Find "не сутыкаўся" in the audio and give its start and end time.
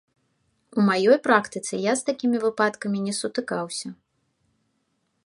3.09-3.95